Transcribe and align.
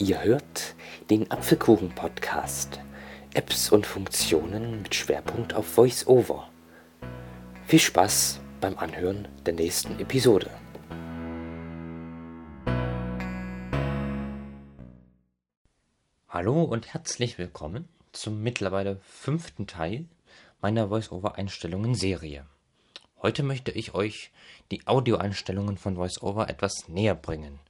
Ihr 0.00 0.24
hört 0.24 0.76
den 1.10 1.30
Apfelkuchen-Podcast. 1.30 2.80
Apps 3.34 3.70
und 3.70 3.84
Funktionen 3.84 4.80
mit 4.80 4.94
Schwerpunkt 4.94 5.52
auf 5.52 5.76
VoiceOver. 5.76 6.48
Viel 7.66 7.80
Spaß 7.80 8.40
beim 8.62 8.78
Anhören 8.78 9.28
der 9.44 9.52
nächsten 9.52 10.00
Episode. 10.00 10.50
Hallo 16.30 16.62
und 16.62 16.94
herzlich 16.94 17.36
willkommen 17.36 17.86
zum 18.12 18.42
mittlerweile 18.42 19.00
fünften 19.02 19.66
Teil 19.66 20.06
meiner 20.62 20.88
VoiceOver-Einstellungen-Serie. 20.88 22.46
Heute 23.20 23.42
möchte 23.42 23.70
ich 23.70 23.92
euch 23.92 24.32
die 24.70 24.86
Audioeinstellungen 24.86 25.76
von 25.76 25.98
VoiceOver 25.98 26.48
etwas 26.48 26.88
näher 26.88 27.14
bringen. 27.14 27.60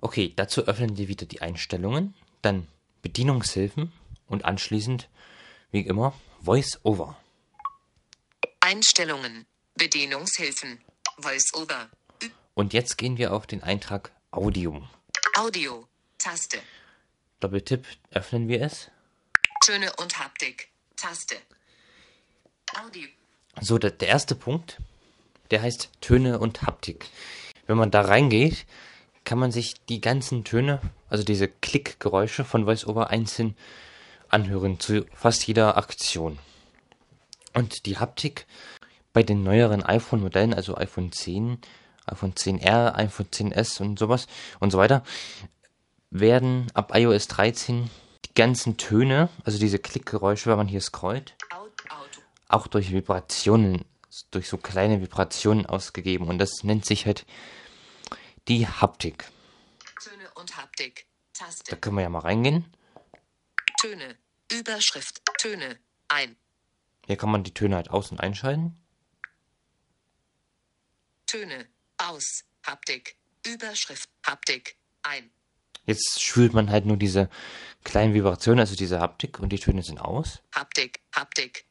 Okay, 0.00 0.32
dazu 0.36 0.66
öffnen 0.66 0.96
wir 0.96 1.08
wieder 1.08 1.26
die 1.26 1.40
Einstellungen, 1.42 2.14
dann 2.42 2.68
Bedienungshilfen 3.02 3.92
und 4.28 4.44
anschließend, 4.44 5.08
wie 5.72 5.80
immer, 5.80 6.14
VoiceOver. 6.40 7.16
Einstellungen, 8.60 9.46
Bedienungshilfen, 9.74 10.80
VoiceOver, 11.16 11.88
Und 12.54 12.72
jetzt 12.72 12.96
gehen 12.96 13.18
wir 13.18 13.32
auf 13.32 13.46
den 13.46 13.62
Eintrag 13.62 14.12
Audio. 14.30 14.86
Audio, 15.36 15.88
Taste, 16.18 16.58
Doppeltipp 17.40 17.84
öffnen 18.10 18.48
wir 18.48 18.62
es. 18.62 18.90
Töne 19.64 19.92
und 19.96 20.18
Haptik, 20.18 20.68
Taste. 20.96 21.36
Audio, 22.76 23.08
So, 23.60 23.78
der, 23.78 23.90
der 23.90 24.08
erste 24.08 24.34
Punkt, 24.34 24.78
der 25.50 25.62
heißt 25.62 25.90
Töne 26.00 26.38
und 26.38 26.62
Haptik. 26.62 27.06
Wenn 27.66 27.76
man 27.78 27.90
da 27.90 28.02
reingeht, 28.02 28.66
kann 29.28 29.38
man 29.38 29.52
sich 29.52 29.74
die 29.90 30.00
ganzen 30.00 30.42
Töne, 30.42 30.80
also 31.10 31.22
diese 31.22 31.48
Klickgeräusche 31.48 32.46
von 32.46 32.64
VoiceOver 32.64 33.10
einzeln 33.10 33.58
anhören 34.30 34.80
zu 34.80 35.04
fast 35.12 35.46
jeder 35.46 35.76
Aktion. 35.76 36.38
Und 37.52 37.84
die 37.84 37.98
Haptik 37.98 38.46
bei 39.12 39.22
den 39.22 39.42
neueren 39.42 39.82
iPhone-Modellen, 39.82 40.54
also 40.54 40.78
iPhone 40.78 41.12
10, 41.12 41.58
iPhone 42.06 42.32
10R, 42.32 42.94
iPhone 42.94 43.26
10S 43.26 43.82
und 43.82 43.98
sowas 43.98 44.28
und 44.60 44.70
so 44.70 44.78
weiter, 44.78 45.02
werden 46.08 46.68
ab 46.72 46.92
iOS 46.94 47.28
13 47.28 47.90
die 48.24 48.34
ganzen 48.34 48.78
Töne, 48.78 49.28
also 49.44 49.58
diese 49.58 49.78
Klickgeräusche, 49.78 50.48
wenn 50.48 50.56
man 50.56 50.68
hier 50.68 50.80
scrollt, 50.80 51.34
auch 52.48 52.66
durch 52.66 52.92
Vibrationen, 52.92 53.84
durch 54.30 54.48
so 54.48 54.56
kleine 54.56 55.02
Vibrationen 55.02 55.66
ausgegeben. 55.66 56.28
Und 56.28 56.38
das 56.38 56.64
nennt 56.64 56.86
sich 56.86 57.04
halt 57.04 57.26
die 58.48 58.66
Haptik. 58.66 59.30
Töne 60.02 60.30
und 60.34 60.56
Haptik, 60.56 61.06
Da 61.38 61.44
Taste, 61.44 61.76
können 61.76 61.96
wir 61.96 62.02
ja 62.02 62.08
mal 62.08 62.20
reingehen. 62.20 62.64
Töne, 63.80 64.16
Überschrift, 64.50 65.20
Töne, 65.38 65.78
ein, 66.08 66.36
Hier 67.06 67.16
kann 67.16 67.30
man 67.30 67.44
die 67.44 67.54
Töne 67.54 67.76
halt 67.76 67.90
aus- 67.90 68.10
und 68.10 68.20
einschalten. 68.20 68.76
Töne, 71.26 71.68
aus, 71.98 72.44
Haptik, 72.66 73.16
Überschrift, 73.46 74.08
Haptik, 74.26 74.76
ein, 75.02 75.30
Jetzt 75.84 76.20
spült 76.22 76.52
man 76.52 76.70
halt 76.70 76.84
nur 76.84 76.98
diese 76.98 77.30
kleinen 77.82 78.12
Vibrationen, 78.12 78.60
also 78.60 78.76
diese 78.76 79.00
Haptik, 79.00 79.38
und 79.38 79.50
die 79.50 79.58
Töne 79.58 79.82
sind 79.82 79.98
aus. 79.98 80.42
Haptik, 80.54 81.00
Haptik, 81.14 81.64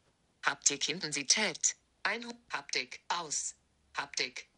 Haptik-Intensität, 0.44 1.76
ein, 2.02 2.24
Haptik, 2.52 3.00
aus, 3.08 3.54
Haptik, 3.96 4.48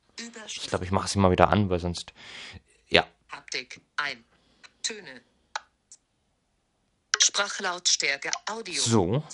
Ich 0.46 0.68
glaube, 0.68 0.84
ich 0.84 0.90
mache 0.90 1.08
sie 1.08 1.18
mal 1.18 1.30
wieder 1.30 1.48
an, 1.48 1.70
weil 1.70 1.80
sonst. 1.80 2.12
Ja, 2.88 3.06
Haptik, 3.30 3.80
ein, 3.96 4.24
Töne, 4.82 5.22
Sprachlautstärke, 7.18 8.30
Audio, 8.46 8.80
so. 8.80 9.24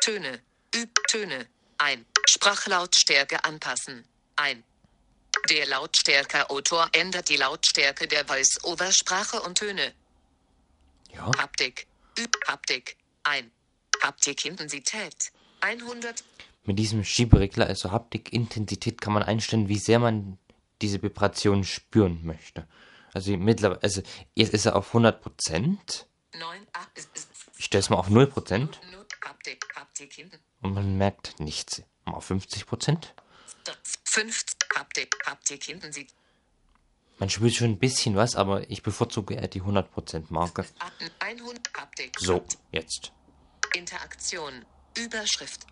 Töne, 0.00 0.40
Ü 0.74 0.86
Töne, 1.08 1.46
ein, 1.78 2.06
Sprachlautstärke 2.28 3.44
anpassen, 3.44 4.04
ein. 4.36 4.64
Der 5.48 5.66
Lautstärkeautor 5.66 6.88
ändert 6.92 7.28
die 7.28 7.36
Lautstärke 7.36 8.06
der 8.06 8.24
Voice-Over-Sprache 8.26 9.40
und 9.42 9.58
Töne. 9.58 9.94
Ja. 11.12 11.30
Haptik, 11.38 11.86
Ü 12.18 12.26
Haptik, 12.46 12.96
ein. 13.24 13.50
Haptik-Intensität, 14.02 15.32
100, 15.60 16.24
Mit 16.64 16.78
diesem 16.78 17.04
Schieberegler, 17.04 17.66
also 17.66 17.92
Haptik-Intensität, 17.92 19.00
kann 19.00 19.12
man 19.12 19.22
einstellen, 19.22 19.68
wie 19.68 19.78
sehr 19.78 19.98
man 20.00 20.38
diese 20.82 21.02
Vibrationen 21.02 21.64
spüren 21.64 22.24
möchte. 22.24 22.68
Also 23.14 23.36
mittlerweile, 23.36 23.82
also 23.82 24.02
jetzt 24.34 24.52
ist 24.54 24.66
er 24.66 24.76
auf 24.76 24.92
100%. 24.94 26.06
9, 26.38 26.66
8, 26.72 26.98
ist- 26.98 27.10
ist- 27.14 27.28
Ich 27.58 27.66
stelle 27.66 27.80
es 27.80 27.90
mal 27.90 27.96
auf 27.96 28.08
0% 28.08 28.80
Not- 28.90 29.06
Haptik, 29.24 29.64
Haptik, 29.76 30.12
hinten, 30.14 30.38
und 30.62 30.74
man 30.74 30.96
merkt 30.98 31.38
nichts. 31.40 31.82
Mal 32.04 32.14
auf 32.14 32.26
50%. 32.26 33.14
5, 34.04 34.42
Haptik, 34.76 35.16
Haptik-Intensität, 35.26 36.14
Man 37.18 37.30
spürt 37.30 37.54
schon 37.54 37.70
ein 37.70 37.78
bisschen 37.78 38.16
was, 38.16 38.34
aber 38.34 38.68
ich 38.70 38.82
bevorzuge 38.82 39.34
eher 39.34 39.46
die 39.46 39.62
100% 39.62 40.32
Marke. 40.32 40.66
100, 41.20 41.70
Haptik, 41.78 42.18
So, 42.18 42.44
jetzt. 42.72 43.12
Interaktion, 43.74 44.64
Überschrift, 44.98 45.66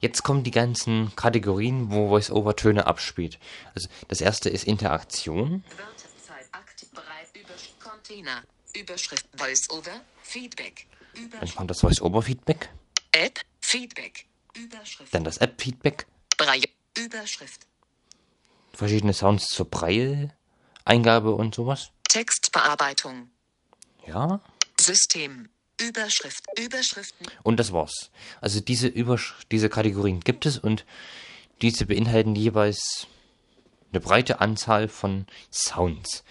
Jetzt 0.00 0.22
kommen 0.22 0.44
die 0.44 0.50
ganzen 0.50 1.14
Kategorien, 1.16 1.90
wo 1.90 2.10
VoiceOver-Töne 2.10 2.86
abspielt. 2.86 3.38
Also 3.74 3.88
das 4.08 4.20
erste 4.20 4.50
ist 4.50 4.64
Interaktion. 4.64 5.64
Wörterzeit, 5.76 6.46
Akt, 6.52 6.86
bereit, 6.92 7.28
Überschrift, 7.34 7.80
Container, 7.80 8.42
Überschrift, 8.76 9.26
Voice-Over, 9.36 10.00
Feedback, 10.22 10.86
Dann 11.14 11.24
Überschrift, 11.24 11.56
kommt 11.56 11.70
das 11.70 11.82
VoiceOver-Feedback. 11.82 12.68
App, 13.12 13.40
Feedback, 13.60 14.26
Überschrift, 14.54 15.14
Dann 15.14 15.24
das 15.24 15.38
App-Feedback. 15.38 16.06
Breie, 16.36 16.64
Überschrift, 16.98 17.66
Verschiedene 18.74 19.14
Sounds 19.14 19.46
zur 19.46 19.70
Braille-Eingabe 19.70 21.34
und 21.34 21.54
sowas. 21.54 21.90
Textbearbeitung, 22.08 23.30
Ja. 24.06 24.40
System, 24.78 25.48
Überschrift, 25.80 26.44
Überschriften, 26.58 27.26
Und 27.42 27.58
das 27.58 27.72
war's. 27.72 28.10
Also 28.40 28.60
diese, 28.60 28.88
Übersch 28.88 29.34
diese 29.50 29.68
Kategorien 29.68 30.20
gibt 30.20 30.46
es 30.46 30.58
und 30.58 30.84
diese 31.62 31.86
beinhalten 31.86 32.34
jeweils 32.34 33.06
eine 33.92 34.00
breite 34.00 34.40
Anzahl 34.40 34.88
von 34.88 35.26
Sounds. 35.50 36.24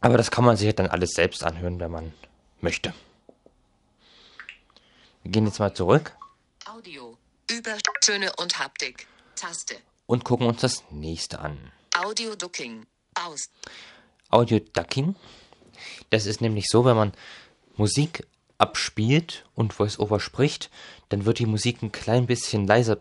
Aber 0.00 0.16
das 0.16 0.30
kann 0.30 0.44
man 0.44 0.56
sich 0.56 0.66
halt 0.66 0.78
dann 0.78 0.86
alles 0.86 1.12
selbst 1.12 1.42
anhören, 1.42 1.80
wenn 1.80 1.90
man 1.90 2.12
möchte. 2.60 2.94
Wir 5.22 5.32
gehen 5.32 5.46
jetzt 5.46 5.58
mal 5.58 5.74
zurück 5.74 6.16
Audio, 6.66 7.16
Über 7.50 7.76
Töne 8.02 8.30
und 8.36 8.58
Haptik, 8.58 9.06
Taste, 9.34 9.76
und 10.06 10.24
gucken 10.24 10.46
uns 10.46 10.60
das 10.60 10.84
nächste 10.90 11.40
an. 11.40 11.72
Audio 11.98 12.36
Ducking, 12.36 12.86
aus, 13.14 13.48
Audio 14.30 14.60
Ducking. 14.60 15.16
Das 16.10 16.26
ist 16.26 16.40
nämlich 16.40 16.66
so, 16.68 16.84
wenn 16.84 16.96
man 16.96 17.12
Musik 17.76 18.26
abspielt 18.58 19.44
und 19.54 19.78
VoiceOver 19.78 20.20
spricht, 20.20 20.70
dann 21.08 21.24
wird 21.24 21.38
die 21.38 21.46
Musik 21.46 21.82
ein 21.82 21.92
klein 21.92 22.26
bisschen 22.26 22.66
leiser, 22.66 22.98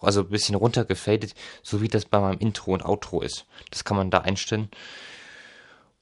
also 0.00 0.20
ein 0.20 0.28
bisschen 0.28 0.54
runtergefadet, 0.54 1.34
so 1.62 1.80
wie 1.80 1.88
das 1.88 2.04
bei 2.04 2.20
meinem 2.20 2.38
Intro 2.38 2.72
und 2.72 2.84
Outro 2.84 3.22
ist. 3.22 3.46
Das 3.70 3.84
kann 3.84 3.96
man 3.96 4.10
da 4.10 4.18
einstellen. 4.18 4.70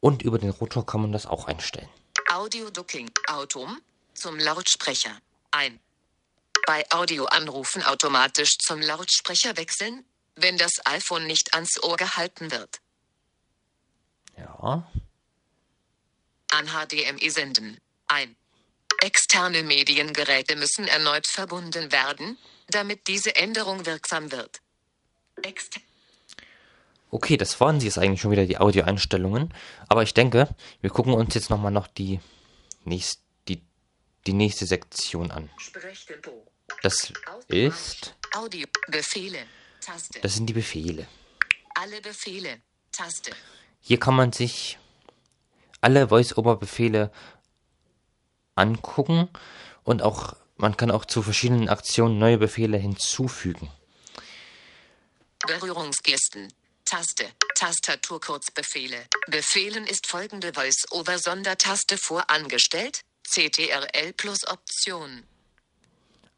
Und 0.01 0.23
über 0.23 0.39
den 0.39 0.51
Rotor 0.51 0.85
kann 0.85 1.01
man 1.01 1.13
das 1.13 1.27
auch 1.27 1.47
einstellen. 1.47 1.89
Audio 2.31 2.71
Ducking, 2.71 3.11
Autom, 3.29 3.81
zum 4.15 4.39
Lautsprecher, 4.39 5.17
ein. 5.51 5.81
Bei 6.67 6.85
Audioanrufen 6.91 7.85
automatisch 7.85 8.59
zum 8.59 8.81
Lautsprecher 8.81 9.57
wechseln, 9.57 10.05
wenn 10.35 10.59
das 10.59 10.85
iPhone 10.85 11.27
nicht 11.27 11.55
ans 11.55 11.83
Ohr 11.83 11.97
gehalten 11.97 12.51
wird. 12.51 12.81
Ja. 14.37 14.87
An 16.51 16.67
HDMI 16.67 17.31
senden, 17.31 17.79
ein. 18.09 18.37
Externe 19.03 19.63
Mediengeräte 19.63 20.57
müssen 20.57 20.89
erneut 20.89 21.27
verbunden 21.27 21.93
werden, 21.93 22.39
damit 22.69 23.07
diese 23.07 23.37
Änderung 23.37 23.85
wirksam 23.87 24.33
wird. 24.33 24.61
Ext 25.43 25.81
Okay, 27.11 27.37
das 27.37 27.61
waren 27.61 27.79
sie 27.79 27.87
jetzt 27.87 27.99
eigentlich 27.99 28.21
schon 28.21 28.31
wieder, 28.31 28.47
die 28.47 28.59
Audioeinstellungen. 28.59 29.55
Aber 29.89 30.03
ich 30.03 30.13
denke, 30.13 30.49
wir 30.81 30.91
gucken 30.91 31.15
uns 31.15 31.35
jetzt 31.35 31.51
nochmal 31.51 31.71
noch 31.71 31.87
die, 31.87 32.21
nächst, 32.85 33.23
die, 33.49 33.63
die 34.27 34.33
nächste 34.33 34.67
Sektion 34.67 35.31
an. 35.31 35.49
Sprechtempo. 35.57 36.47
Das 36.83 37.13
ist, 37.49 38.15
Audio, 38.35 38.67
Befehle, 38.89 39.39
Taste. 39.81 40.21
das 40.21 40.35
sind 40.35 40.47
die 40.47 40.53
Befehle. 40.53 41.07
Alle 41.75 42.01
Befehle, 42.01 42.61
Taste. 42.91 43.31
Hier 43.81 44.01
kann 44.01 44.15
man 44.15 44.33
sich 44.33 44.79
alle 45.81 46.09
Voice-Over-Befehle 46.09 47.13
angucken 48.57 49.29
und 49.85 50.03
auch 50.03 50.35
man 50.57 50.77
kann 50.77 50.91
auch 50.91 51.05
zu 51.05 51.23
verschiedenen 51.23 51.69
Aktionen 51.69 52.19
neue 52.19 52.39
Befehle 52.39 52.79
hinzufügen. 52.79 53.71
Berührungsgesten. 55.47 56.53
Taste. 56.85 57.27
Tastaturkurzbefehle. 57.57 58.97
Befehlen 59.29 59.87
ist 59.87 60.07
folgende 60.07 60.53
Voice-Over-Sondertaste 60.55 61.99
vorangestellt. 61.99 63.03
CTRL 63.29 64.13
plus 64.17 64.47
Option. 64.47 65.25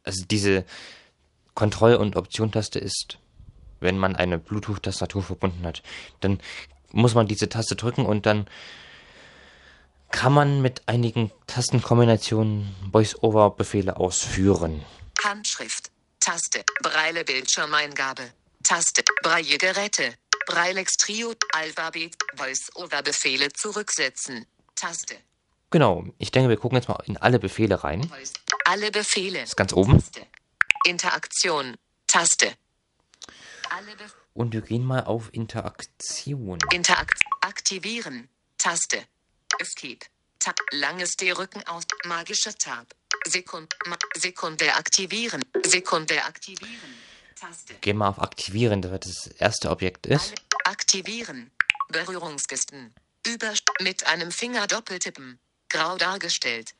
Also 0.04 0.24
diese 0.24 0.64
Kontroll- 1.54 1.96
und 1.96 2.16
Option-Taste 2.16 2.78
ist, 2.78 3.18
wenn 3.80 3.98
man 3.98 4.16
eine 4.16 4.38
Bluetooth-Tastatur 4.38 5.22
verbunden 5.22 5.66
hat. 5.66 5.82
Dann 6.20 6.40
muss 6.92 7.14
man 7.14 7.28
diese 7.28 7.48
Taste 7.48 7.76
drücken 7.76 8.06
und 8.06 8.26
dann 8.26 8.48
kann 10.10 10.32
man 10.32 10.62
mit 10.62 10.88
einigen 10.88 11.30
Tastenkombinationen 11.46 12.74
Voice-Over-Befehle 12.92 13.96
ausführen. 13.96 14.84
Handschrift. 15.22 15.90
Taste. 16.20 16.64
Breile 16.82 17.24
Bildschirmeingabe. 17.24 18.22
Taste. 18.62 19.02
Breie 19.22 19.58
Geräte. 19.58 20.14
Breilex 20.46 20.96
Trio. 20.96 21.34
Alphabet. 21.52 22.16
Voice-Over-Befehle 22.36 23.52
zurücksetzen. 23.52 24.46
Taste. 24.74 25.16
Genau, 25.70 26.04
ich 26.18 26.30
denke, 26.30 26.48
wir 26.48 26.56
gucken 26.56 26.76
jetzt 26.76 26.88
mal 26.88 27.02
in 27.04 27.18
alle 27.18 27.38
Befehle 27.38 27.84
rein. 27.84 28.10
Alle 28.64 28.90
Befehle. 28.90 29.42
ist 29.42 29.56
ganz 29.56 29.72
oben. 29.72 29.98
Taste. 29.98 30.26
Interaktion. 30.86 31.76
Taste. 32.06 32.52
Und 34.32 34.54
wir 34.54 34.62
gehen 34.62 34.84
mal 34.84 35.04
auf 35.04 35.28
Interaktion. 35.32 36.58
Interakt. 36.72 37.20
Aktivieren. 37.42 38.28
Taste. 38.56 39.02
Escape. 39.58 40.06
Tab. 40.38 40.56
Langes 40.72 41.16
D-Rücken 41.16 41.66
aus. 41.66 41.84
Magischer 42.04 42.54
Tab. 42.54 42.86
Sekund. 43.26 43.74
Ma 43.86 43.96
Sekundär 44.16 44.76
aktivieren. 44.76 45.42
Sekundär 45.66 46.26
aktivieren. 46.26 46.94
Taste. 47.38 47.74
Gehen 47.80 47.98
wir 47.98 48.08
auf 48.08 48.20
Aktivieren, 48.20 48.82
das 48.82 49.00
das 49.00 49.26
erste 49.38 49.70
Objekt 49.70 50.06
ist. 50.06 50.34
Aktivieren. 50.64 51.50
Berührungsgesten. 51.88 52.94
Über 53.26 53.52
mit 53.80 54.06
einem 54.06 54.30
Finger 54.32 54.66
doppeltippen. 54.66 55.38
Grau 55.68 55.96
dargestellt. 55.96 56.74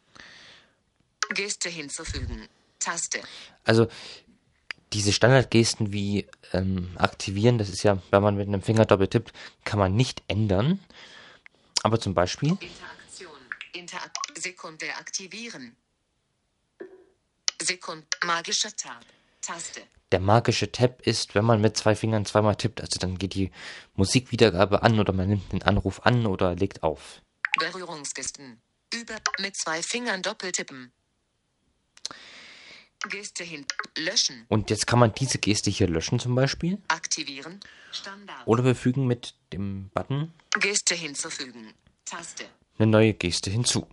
Geste 1.30 1.68
hinzufügen. 1.68 2.48
Taste. 2.78 3.20
Also 3.64 3.88
diese 4.92 5.12
Standardgesten 5.12 5.92
wie 5.92 6.26
ähm, 6.52 6.90
Aktivieren, 6.96 7.58
das 7.58 7.68
ist 7.68 7.82
ja, 7.82 8.00
wenn 8.10 8.22
man 8.22 8.36
mit 8.36 8.48
einem 8.48 8.62
Finger 8.62 8.86
doppelt 8.86 9.10
tippt, 9.10 9.32
kann 9.64 9.78
man 9.78 9.94
nicht 9.94 10.22
ändern. 10.28 10.80
Aber 11.82 12.00
zum 12.00 12.14
Beispiel, 12.14 12.50
Interaktion. 12.50 13.38
Interak 13.72 14.12
Sekundär 14.36 14.98
aktivieren. 14.98 15.76
Sekund. 17.60 18.04
Magischer 18.25 18.75
Tab. 18.76 19.04
Taste. 19.40 19.82
der 20.12 20.20
magische 20.20 20.72
Tab 20.72 21.02
ist, 21.02 21.34
wenn 21.34 21.44
man 21.44 21.60
mit 21.60 21.76
zwei 21.76 21.94
Fingern 21.94 22.25
zweimal 22.25 22.56
tippt, 22.56 22.80
also 22.80 22.98
dann 22.98 23.19
geht 23.19 23.34
die 23.34 23.50
Musikwiedergabe 23.94 24.82
an 24.82 24.98
oder 24.98 25.12
man 25.12 25.28
nimmt 25.28 25.52
den 25.52 25.62
Anruf 25.62 26.00
an 26.04 26.26
oder 26.26 26.54
legt 26.54 26.82
auf. 26.82 27.22
Berührungsgesten. 27.58 28.60
Über 28.92 29.16
mit 29.38 29.56
zwei 29.56 29.82
Fingern 29.82 30.22
doppeltippen. 30.22 30.92
Geste 33.08 33.44
hin. 33.44 33.64
Löschen. 33.96 34.44
Und 34.48 34.70
jetzt 34.70 34.86
kann 34.86 34.98
man 34.98 35.14
diese 35.14 35.38
Geste 35.38 35.70
hier 35.70 35.88
löschen 35.88 36.18
zum 36.18 36.34
Beispiel. 36.34 36.78
Aktivieren. 36.88 37.60
Standard. 37.92 38.46
Oder 38.46 38.64
wir 38.64 38.74
fügen 38.74 39.06
mit 39.06 39.34
dem 39.52 39.90
Button 39.94 40.32
Geste 40.60 40.94
hinzufügen. 40.94 41.72
Taste. 42.04 42.46
eine 42.78 42.88
neue 42.88 43.14
Geste 43.14 43.50
hinzu. 43.50 43.88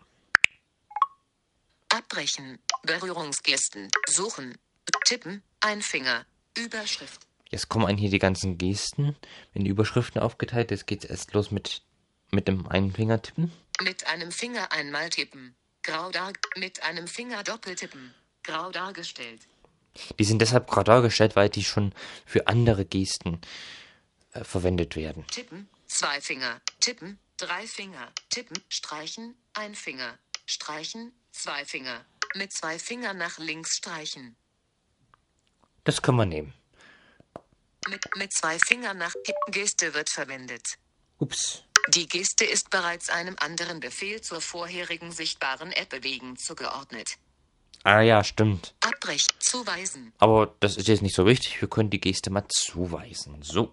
Abbrechen. 1.90 2.60
Berührungsgesten. 2.84 3.90
Suchen. 4.08 4.58
Tippen. 5.06 5.44
Ein 5.60 5.82
Finger. 5.82 6.26
Überschrift. 6.58 7.28
Jetzt 7.50 7.70
kommen 7.70 7.86
einem 7.86 7.98
hier 7.98 8.10
die 8.10 8.20
ganzen 8.20 8.58
Gesten 8.58 9.16
in 9.54 9.66
Überschriften 9.66 10.20
aufgeteilt. 10.20 10.72
Jetzt 10.72 10.88
geht's 10.88 11.06
erst 11.06 11.34
los 11.34 11.52
mit, 11.52 11.84
mit 12.32 12.48
dem 12.48 12.68
einen 12.68 12.92
Finger 12.92 13.22
tippen. 13.22 13.52
Mit 13.82 14.08
einem 14.08 14.32
Finger 14.32 14.72
einmal 14.72 15.10
tippen. 15.10 15.56
Grau 15.84 16.10
dar 16.10 16.34
mit 16.56 16.82
einem 16.82 17.08
Finger 17.08 17.44
doppeltippen. 17.44 18.14
Grau 18.46 18.72
dargestellt. 18.72 19.42
Die 20.20 20.24
sind 20.24 20.40
deshalb 20.40 20.70
gerade 20.70 20.92
dargestellt, 20.92 21.36
weil 21.36 21.50
die 21.50 21.64
schon 21.64 21.94
für 22.26 22.48
andere 22.48 22.86
Gesten 22.86 23.42
äh, 24.34 24.44
verwendet 24.44 24.96
werden. 24.96 25.26
Tippen. 25.28 25.70
Zwei 25.88 26.22
Finger. 26.22 26.62
Tippen. 26.80 27.20
Drei 27.38 27.66
Finger. 27.68 28.12
Tippen. 28.30 28.58
Streichen. 28.70 29.36
Ein 29.54 29.76
Finger. 29.76 30.18
Streichen. 30.46 31.14
Zwei 31.32 31.66
Finger. 31.66 32.06
Mit 32.36 32.52
zwei 32.52 32.78
Fingern 32.78 33.18
nach 33.18 33.38
links 33.40 33.78
streichen. 33.78 34.36
Das 35.86 36.02
können 36.02 36.18
wir 36.18 36.26
nehmen. 36.26 36.54
Mit, 37.88 38.04
mit 38.16 38.34
zwei 38.34 38.58
Fingern 38.60 38.98
nach 38.98 39.14
Geste 39.48 39.94
wird 39.94 40.10
verwendet. 40.10 40.78
Ups. 41.20 41.64
Die 41.90 42.08
Geste 42.08 42.46
ist 42.46 42.72
bereits 42.72 43.10
einem 43.10 43.36
anderen 43.40 43.80
Befehl 43.80 44.20
zur 44.20 44.42
vorherigen 44.42 45.12
sichtbaren 45.12 45.72
App 45.72 45.90
bewegen 45.90 46.36
zugeordnet. 46.36 47.18
Ah 47.86 48.02
ja, 48.02 48.24
stimmt. 48.24 48.74
Abbrechen. 48.82 49.32
Zuweisen. 49.38 50.12
Aber 50.18 50.56
das 50.60 50.76
ist 50.76 50.88
jetzt 50.88 51.04
nicht 51.04 51.16
so 51.16 51.28
wichtig. 51.28 51.62
Wir 51.62 51.70
können 51.70 51.92
die 51.92 52.02
Geste 52.02 52.32
mal 52.32 52.48
zuweisen. 52.48 53.44
So. 53.44 53.72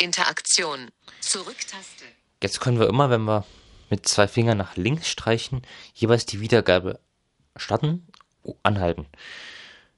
Interaktion. 0.00 0.90
Zurücktaste. 1.20 2.04
Jetzt 2.42 2.60
können 2.60 2.80
wir 2.80 2.88
immer, 2.88 3.08
wenn 3.08 3.22
wir 3.22 3.46
mit 3.88 4.08
zwei 4.08 4.26
Fingern 4.26 4.58
nach 4.58 4.74
links 4.74 5.08
streichen, 5.08 5.62
jeweils 5.94 6.26
die 6.26 6.40
Wiedergabe 6.40 6.98
starten, 7.54 8.08
oh, 8.42 8.56
anhalten. 8.64 9.06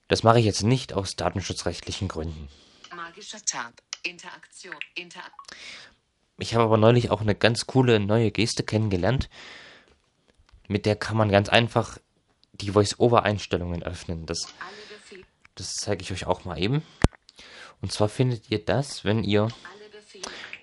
Das 0.08 0.22
mache 0.22 0.40
ich 0.40 0.44
jetzt 0.44 0.64
nicht 0.64 0.92
aus 0.92 1.16
datenschutzrechtlichen 1.16 2.08
Gründen. 2.08 2.50
Magischer 2.94 3.42
Tab. 3.46 3.72
Interaktion. 4.02 4.76
Interak 4.94 5.32
Ich 6.36 6.54
habe 6.54 6.64
aber 6.64 6.76
neulich 6.76 7.10
auch 7.10 7.22
eine 7.22 7.34
ganz 7.34 7.66
coole 7.66 7.98
neue 7.98 8.30
Geste 8.30 8.62
kennengelernt. 8.62 9.30
Mit 10.68 10.86
der 10.86 10.96
kann 10.96 11.16
man 11.16 11.30
ganz 11.30 11.48
einfach 11.48 11.98
die 12.52 12.70
Voice-Over-Einstellungen 12.70 13.82
öffnen. 13.82 14.26
Das, 14.26 14.46
das 15.54 15.74
zeige 15.74 16.02
ich 16.02 16.12
euch 16.12 16.26
auch 16.26 16.44
mal 16.44 16.58
eben. 16.58 16.82
Und 17.80 17.92
zwar 17.92 18.08
findet 18.08 18.50
ihr 18.50 18.64
das, 18.64 19.04
wenn 19.04 19.24
ihr 19.24 19.48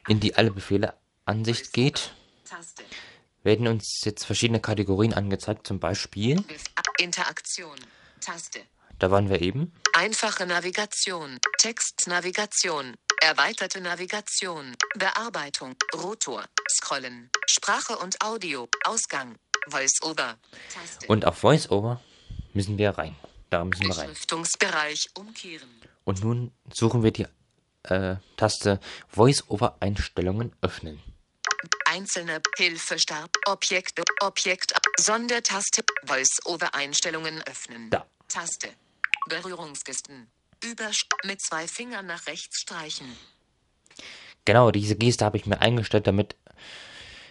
in 0.08 0.20
die 0.20 0.36
Alle 0.36 0.52
Befehle 0.52 0.94
Ansicht 1.26 1.74
geht, 1.74 2.14
werden 3.44 3.68
uns 3.68 4.02
jetzt 4.04 4.26
verschiedene 4.26 4.60
Kategorien 4.60 5.14
angezeigt. 5.14 5.66
Zum 5.66 5.80
Beispiel, 5.80 6.44
Interaktion. 7.00 7.78
Taste. 8.22 8.62
da 9.00 9.12
waren 9.12 9.30
wir 9.30 9.42
eben, 9.42 9.72
Einfache 9.94 10.46
Navigation. 10.46 11.40
Textnavigation. 11.58 12.96
Erweiterte 13.22 13.80
Navigation. 13.80 14.76
Bearbeitung. 14.96 15.76
Rotor. 15.96 16.44
Scrollen. 16.70 17.30
Sprache 17.48 17.98
und 17.98 18.22
Audio. 18.22 18.68
Ausgang. 18.84 19.36
Voice-Over. 19.68 20.38
Und 21.08 21.26
auf 21.26 21.38
Voice-Over 21.38 22.02
müssen 22.54 22.78
wir 22.78 22.92
rein. 22.92 23.16
Da 23.50 23.64
müssen 23.64 23.88
wir 23.88 23.98
rein. 23.98 24.16
Und 26.04 26.24
nun 26.24 26.52
suchen 26.74 27.04
wir 27.04 27.12
die 27.12 27.28
äh, 27.84 28.16
Taste 28.38 28.80
Voice-Over-Einstellungen 29.10 30.54
öffnen. 30.62 31.02
Einzelne 31.86 32.42
Hilfestab. 32.58 33.30
Objekte. 33.48 34.04
Objekt. 34.22 34.74
Sondertaste. 35.00 35.84
Voice-Over-Einstellungen 36.06 37.42
öffnen. 37.44 37.90
Da. 37.90 38.06
Taste. 38.28 38.70
Berührungsgesten. 39.30 40.28
Übersch 40.64 41.08
mit 41.24 41.42
zwei 41.42 41.68
Fingern 41.68 42.08
nach 42.08 42.28
rechts 42.28 42.62
streichen. 42.62 43.16
Genau, 44.46 44.72
diese 44.72 44.96
Geste 44.96 45.26
habe 45.26 45.38
ich 45.38 45.46
mir 45.46 45.62
eingestellt, 45.62 46.08
damit 46.08 46.36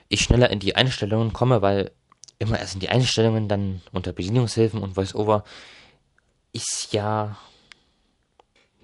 ich 0.09 0.23
schneller 0.23 0.51
in 0.51 0.61
die 0.61 0.75
Einstellungen 0.75 1.33
komme, 1.33 1.63
weil 1.63 1.93
immer 2.39 2.59
erst 2.59 2.75
in 2.75 2.81
die 2.81 2.89
Einstellungen, 2.89 3.49
dann 3.49 3.83
unter 3.93 4.13
Bedienungshilfen 4.13 4.83
und 4.83 4.97
VoiceOver 4.97 5.45
ist 6.53 6.93
ja 6.93 7.37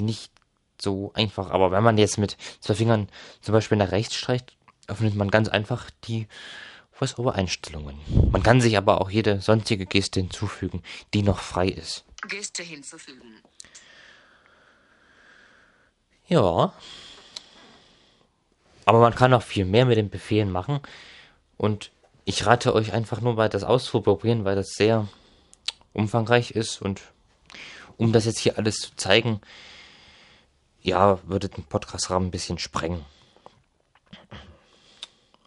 nicht 0.01 0.33
so 0.81 1.13
einfach. 1.15 1.51
Aber 1.51 1.71
wenn 1.71 1.83
man 1.83 1.99
jetzt 1.99 2.19
mit 2.19 2.37
zwei 2.61 2.75
Fingern 2.75 3.09
zum 3.41 3.53
Beispiel 3.53 3.79
nach 3.79 3.93
rechts 3.93 4.15
streicht, 4.15 4.57
öffnet 4.87 5.15
man 5.15 5.31
ganz 5.31 5.49
einfach 5.49 5.91
die 6.05 6.27
VoiceOver-Einstellungen. 6.93 7.99
Man 8.31 8.43
kann 8.43 8.61
sich 8.61 8.77
aber 8.77 9.01
auch 9.01 9.11
jede 9.11 9.41
sonstige 9.41 9.87
Geste 9.87 10.21
hinzufügen, 10.21 10.83
die 11.15 11.23
noch 11.23 11.39
frei 11.39 11.69
ist. 11.69 12.05
Geste 12.29 12.63
hinzufügen. 12.63 13.41
Ja. 16.29 16.73
Aber 18.85 19.01
man 19.01 19.15
kann 19.15 19.31
noch 19.31 19.43
viel 19.43 19.65
mehr 19.65 19.87
mit 19.87 19.97
den 19.97 20.11
Befehlen 20.11 20.51
machen. 20.51 20.81
Und 21.57 21.91
ich 22.25 22.47
rate 22.47 22.75
euch 22.75 22.93
einfach 22.93 23.21
nur 23.21 23.35
mal 23.35 23.49
das 23.49 23.65
auszuprobieren, 23.65 24.45
weil 24.45 24.57
das 24.57 24.71
sehr 24.71 25.09
umfangreich 25.93 26.53
ist. 26.53 26.81
Und 26.83 27.03
um 27.97 28.13
das 28.13 28.25
jetzt 28.25 28.39
hier 28.39 28.59
alles 28.59 28.77
zu 28.81 28.97
zeigen, 28.97 29.41
ja, 30.83 31.21
würde 31.29 31.49
den 31.49 31.65
Podcast-Rahmen 31.65 32.29
ein 32.29 32.31
bisschen 32.31 32.59
sprengen. 32.59 33.05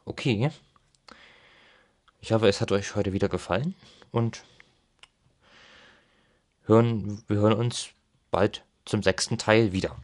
Okay. 0.06 0.51
Ich 2.20 2.32
hoffe, 2.32 2.48
es 2.48 2.62
hat 2.62 2.72
euch 2.72 2.96
heute 2.96 3.13
wieder 3.13 3.30
gefallen. 3.30 3.75
Und 4.12 4.44
hören, 6.65 7.24
wir 7.27 7.38
hören 7.38 7.53
uns 7.53 7.89
bald 8.32 8.63
zum 8.86 9.03
sechsten 9.03 9.38
Teil 9.38 9.72
wieder. 9.72 9.96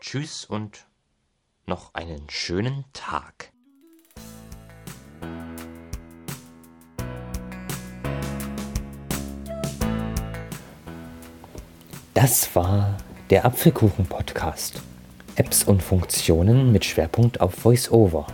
Tschüss 0.00 0.44
und 0.44 0.86
noch 1.66 1.94
einen 1.94 2.28
schönen 2.28 2.84
Tag. 2.92 3.51
Das 12.14 12.54
war 12.54 12.98
der 13.30 13.46
Apfelkuchen-Podcast. 13.46 14.82
Apps 15.36 15.64
und 15.64 15.82
Funktionen 15.82 16.70
mit 16.70 16.84
Schwerpunkt 16.84 17.40
auf 17.40 17.64
VoiceOver. 17.64 18.26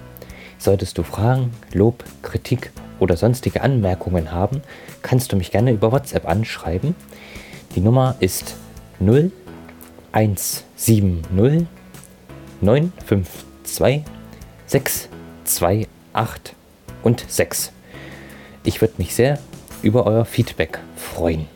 Solltest 0.59 0.99
du 0.99 1.05
Fragen, 1.05 1.53
Lob, 1.73 2.03
Kritik 2.23 2.73
oder 2.99 3.17
sonstige 3.17 3.61
Anmerkungen 3.61 4.33
haben, 4.33 4.63
kannst 5.03 5.31
du 5.31 5.37
mich 5.37 5.53
gerne 5.53 5.71
über 5.71 5.93
WhatsApp 5.93 6.27
anschreiben. 6.27 6.97
Die 7.77 7.81
Nummer 7.81 8.17
ist 8.19 8.57
0170 8.99 10.65
952 12.61 14.03
628 14.67 16.57
und 17.05 17.25
6. 17.29 17.71
Ich 18.65 18.81
würde 18.81 18.95
mich 18.99 19.15
sehr 19.15 19.39
über 19.83 20.05
euer 20.05 20.25
Feedback 20.25 20.81
freuen. 20.97 21.47